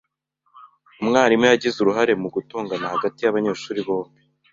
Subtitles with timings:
[1.01, 4.19] Umwarimu yagize uruhare mu gutongana hagati y’abanyeshuri bombi.